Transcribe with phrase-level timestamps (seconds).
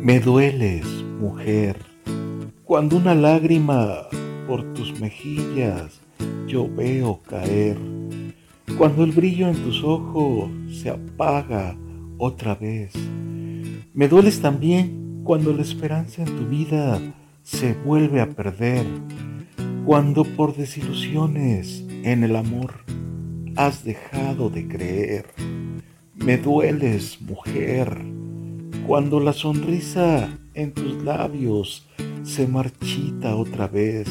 [0.00, 0.86] Me dueles,
[1.20, 1.76] mujer,
[2.62, 4.06] cuando una lágrima
[4.46, 6.00] por tus mejillas
[6.46, 7.76] yo veo caer,
[8.78, 11.76] cuando el brillo en tus ojos se apaga
[12.16, 12.92] otra vez.
[13.92, 17.00] Me dueles también cuando la esperanza en tu vida
[17.42, 18.86] se vuelve a perder,
[19.84, 22.84] cuando por desilusiones en el amor
[23.56, 25.26] has dejado de creer.
[26.14, 28.17] Me dueles, mujer
[28.88, 31.86] cuando la sonrisa en tus labios
[32.22, 34.08] se marchita otra vez,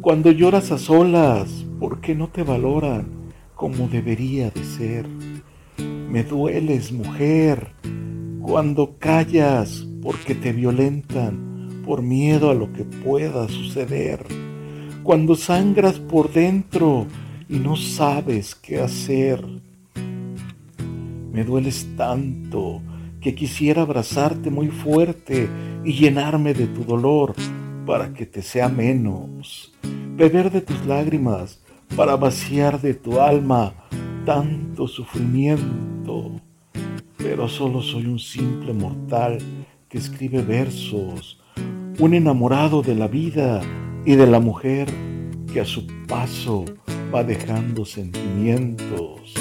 [0.00, 3.10] cuando lloras a solas porque no te valoran
[3.54, 5.06] como debería de ser.
[5.76, 7.74] Me dueles, mujer,
[8.40, 14.24] cuando callas porque te violentan por miedo a lo que pueda suceder,
[15.02, 17.06] cuando sangras por dentro
[17.50, 19.44] y no sabes qué hacer.
[21.34, 22.80] Me dueles tanto
[23.20, 25.48] que quisiera abrazarte muy fuerte
[25.84, 27.34] y llenarme de tu dolor
[27.86, 29.72] para que te sea menos,
[30.16, 31.60] beber de tus lágrimas
[31.96, 33.74] para vaciar de tu alma
[34.24, 36.40] tanto sufrimiento.
[37.18, 39.38] Pero solo soy un simple mortal
[39.88, 41.42] que escribe versos,
[41.98, 43.60] un enamorado de la vida
[44.06, 44.88] y de la mujer
[45.52, 46.64] que a su paso
[47.12, 49.34] va dejando sentimientos.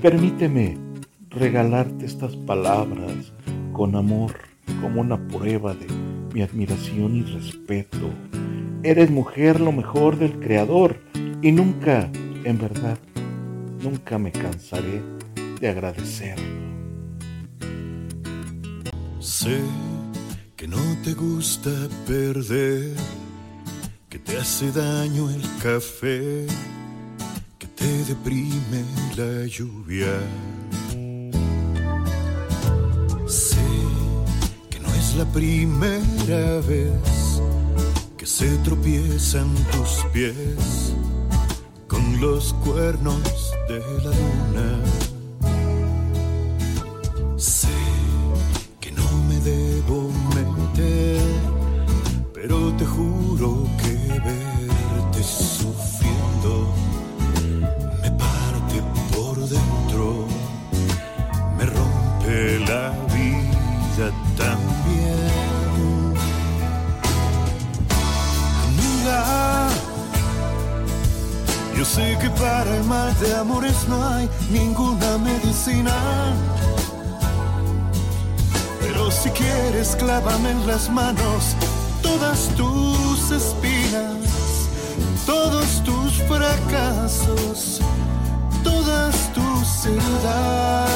[0.00, 0.89] Permíteme
[1.30, 3.32] regalarte estas palabras
[3.72, 4.34] con amor
[4.80, 5.86] como una prueba de
[6.34, 8.10] mi admiración y respeto.
[8.82, 11.00] Eres mujer lo mejor del Creador
[11.42, 12.10] y nunca,
[12.44, 12.98] en verdad,
[13.82, 15.02] nunca me cansaré
[15.60, 16.60] de agradecerlo.
[19.20, 19.60] Sé
[20.56, 21.70] que no te gusta
[22.06, 22.94] perder,
[24.08, 26.46] que te hace daño el café,
[27.58, 28.84] que te deprime
[29.16, 30.18] la lluvia
[35.16, 37.40] la primera vez
[38.16, 40.94] que se tropiezan tus pies
[41.88, 45.19] con los cuernos de la luna.
[71.80, 75.94] Yo sé que para el mal de amores no hay ninguna medicina.
[78.80, 81.56] Pero si quieres, clávame en las manos
[82.02, 84.68] todas tus espinas,
[85.24, 87.80] todos tus fracasos,
[88.62, 90.90] todas tus heridas.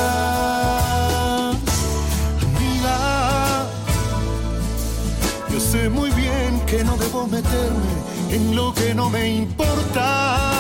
[5.59, 7.95] sé muy bien que no debo meterme
[8.31, 10.54] en lo que no me importa.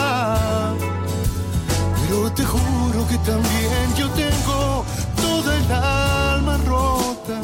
[2.14, 4.84] Pero te juro que también yo tengo
[5.16, 7.40] toda el alma rota.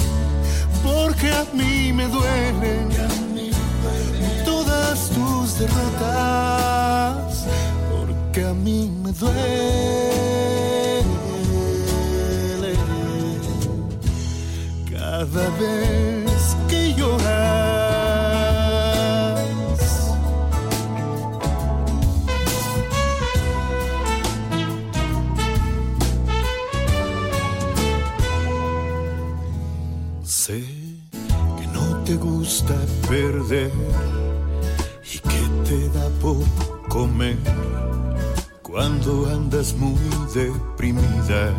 [0.85, 2.89] Porque a mí me duelen
[4.45, 7.47] todas tus derrotas.
[7.91, 9.41] Porque a mí me duele
[14.89, 16.10] cada vez
[30.47, 30.65] Sé
[31.59, 32.75] que no te gusta
[33.07, 33.71] perder
[35.05, 36.39] y que te da por
[36.89, 37.37] comer
[38.63, 40.01] cuando andas muy
[40.35, 41.53] deprimida.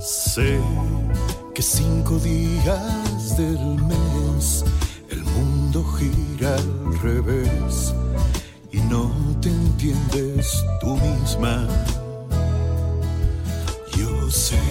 [0.00, 0.58] Sé
[1.54, 4.64] que cinco días del mes
[5.10, 7.94] el mundo gira al revés
[8.72, 11.68] y no te entiendes tú misma.
[13.96, 14.65] Yo sé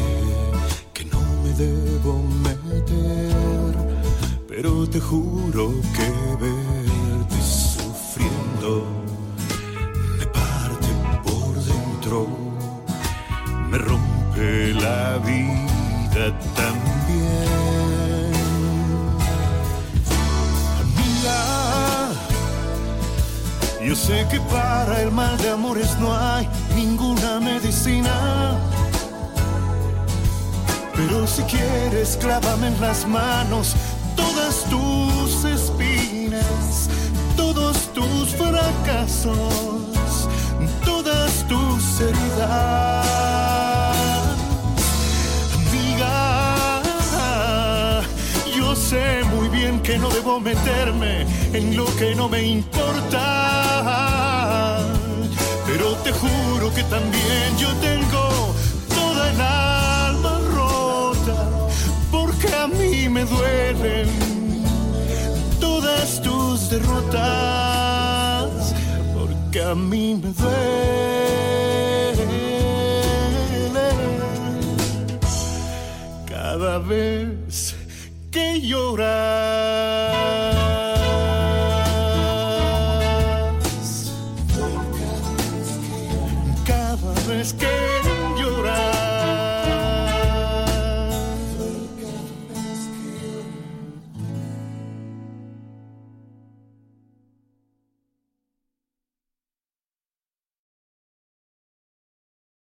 [1.58, 3.74] debo meter,
[4.48, 6.10] pero te juro que
[6.44, 8.86] verte sufriendo
[10.20, 10.88] me parte
[11.24, 12.28] por dentro,
[13.70, 18.34] me rompe la vida también.
[20.82, 21.40] Amiga,
[23.88, 28.60] yo sé que para el mal de amores no hay ninguna medicina.
[30.96, 33.76] Pero si quieres, clávame en las manos
[34.16, 36.90] todas tus espinas,
[37.36, 40.30] todos tus fracasos,
[40.84, 43.26] todas tus heridas
[49.86, 53.24] que no debo meterme en lo que no me importa.
[55.68, 58.35] Pero te juro que también yo tengo
[63.16, 64.10] me duelen
[65.62, 67.16] todas tus derrotas,
[69.18, 70.76] porque a mí me duelen.
[76.28, 77.74] cada vez
[78.32, 80.15] que lloras.